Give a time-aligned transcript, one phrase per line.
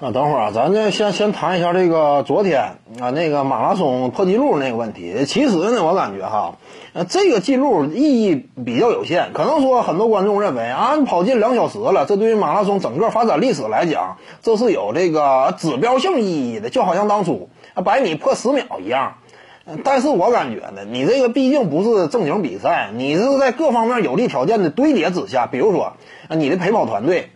[0.00, 5.26] 啊，等会儿啊，咱这先先谈一下这个昨天啊那个马拉松破纪录那个问题。
[5.26, 6.54] 其实呢，我感觉哈，
[6.94, 9.34] 呃，这个记录意义比较有限。
[9.34, 19.16] 可能说很多观众认为啊，你跑进两小时了，这对于马拉松整个发展历史来讲，这是有这个指标性意义的，就好像当初啊百米破十秒一样。
[19.84, 25.92] 但是我感觉呢，你这个毕竟不是正经比赛，你是在各方面有利条件的堆叠之下，比如说，
[26.30, 27.28] 你的陪跑团队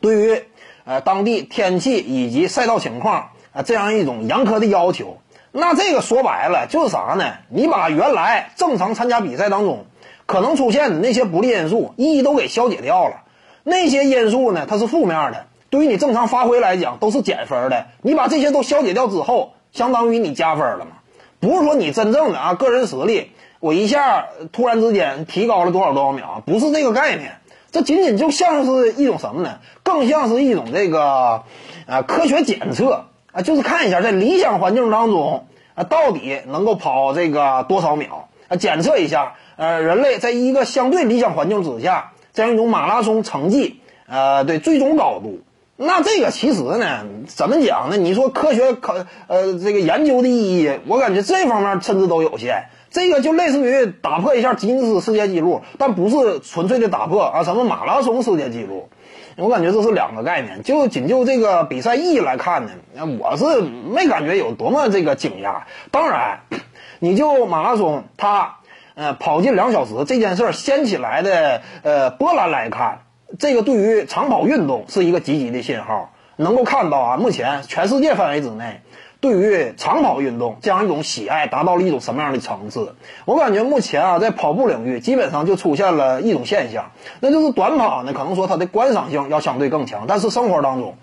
[0.00, 0.42] 对于。
[0.90, 5.18] 呃，当地天气以及赛道情况啊，这样一种严苛的要求，
[5.52, 7.34] 那这个说白了就是啥呢？
[7.48, 9.86] 你把原来正常参加比赛当中
[10.26, 13.22] 可能出现的那些不利因素一一都给消解掉了。
[13.62, 17.86] 那些因素呢，它是负面的，对于你正常发挥来讲都是减分的。
[18.02, 20.90] 你把这些都消解掉之后，相当于你加分了嘛？
[21.38, 27.36] 不是说你真正的啊个人实力，我一下突然之间提高了多少多少秒，不是这个概念。
[27.72, 29.58] 这仅仅就像是一种什么呢？
[29.82, 31.44] 更像是一种这个，
[31.86, 45.40] 啊，科学检测啊，就是看一下在理想环境当中啊，到底能够跑这个多少秒啊，检测一下，呃，人类在一个相对理想环境之下，这样一种马拉松成绩，呃，对最终高度。
[45.76, 47.96] 那这个其实呢，怎么讲呢？
[47.96, 52.64] 你说科学可呃这个研究的意义，我感觉这方面甚至都有限。
[52.90, 58.88] 这个就类似于打破一下吉尼斯世界纪录，但不是纯粹的打破啊，什么马拉松世界纪录，
[59.36, 60.62] 我感觉这是两个概念。
[60.64, 62.72] 就仅就这个比赛意义来看呢，
[63.20, 65.62] 我是没感觉有多么这个惊讶。
[65.92, 66.40] 当然，
[66.98, 68.56] 你就马拉松它
[68.94, 73.02] 呃跑进两小时这件事儿掀起来的呃波澜来看，
[73.38, 76.12] 这个对于长跑运动是一个积极的信号。
[76.36, 78.80] 能够看到啊，目前全世界范围之内。
[79.20, 82.94] 对于长跑运动这样一种喜爱达到了一种什么样的层次？
[83.26, 90.96] 我感觉目前啊，在跑步领域基本上就出现了一种现象，那就是短跑呢，可能说它的观赏性要相对更强，但是生活当中，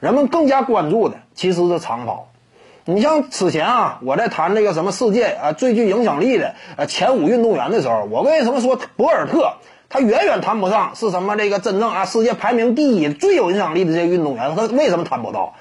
[0.00, 2.28] 人们更加关注的其实是长跑。
[2.84, 9.54] 你像此前啊，我在谈这个什么世界啊最具影响力的呃前五运动员的时候，我为什么说博尔特
[9.88, 14.56] 他远远谈不上是什么这个真正啊世界排名第一最有影响力的这些运动员？
[14.56, 15.54] 他为什么谈不到？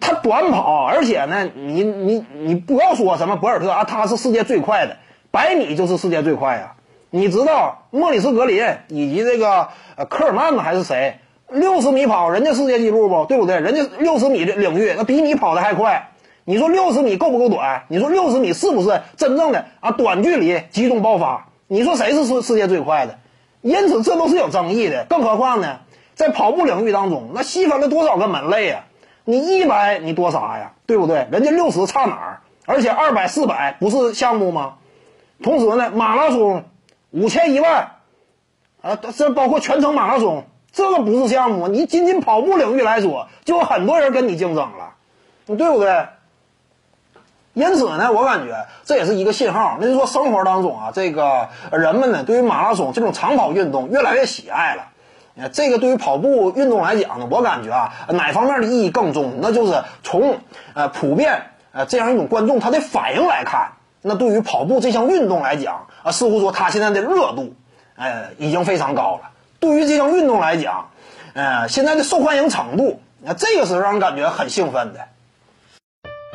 [0.00, 4.96] 他短跑，而且呢，你你你不要说什么博尔特啊，他是世界最快的，
[5.30, 6.74] 百米就是世界最快呀。
[7.10, 11.18] 你知道莫里斯格林以及这个呃科尔曼还是谁？
[11.48, 13.60] 六十米跑人家世界纪录不对不对？
[13.60, 16.08] 人家六十米的领域那比你跑的还快。
[16.44, 17.84] 你说六十米够不够短？
[17.88, 21.48] 你说六十米是不是真正的啊短距离集中爆发？
[21.68, 23.18] 你说谁是世世界最快的？
[23.60, 25.04] 因此这都是有争议的。
[25.04, 25.80] 更何况呢，
[26.14, 28.84] 在跑步领域当中，那细分了多少个门类啊？
[29.24, 31.26] 你一百你多啥呀，对不对？
[31.32, 32.40] 人家六十差哪儿？
[32.66, 34.74] 而且二百四百不是项目吗？
[35.42, 36.64] 同时呢，马拉松
[37.10, 37.92] 五千一万，
[38.80, 41.68] 啊，这包括全程马拉松，这个不是项目。
[41.68, 44.94] 你仅仅跑步领域来说，就有很多人跟你竞争了，
[45.46, 46.06] 对不对？
[47.54, 54.88] 因此呢，我感觉这也是一个信号，那就说生活当中啊，这个人们呢，对于马拉松这种长跑运动越来越喜爱了。
[55.52, 59.40] 这个对于跑步运动来讲呢，我感觉啊，哪方面的意义更重？
[59.40, 60.38] 那就是从
[60.74, 67.54] 呃普遍呃这样一种观众他的反应来看，那对于跑步这项运动来讲啊，似乎说他现在的热度，
[67.96, 69.30] 呃已经非常高了。
[69.58, 70.90] 对于这项运动来讲，
[71.32, 75.00] 呃现在的受欢迎程度，那这个是让人感觉很兴奋的。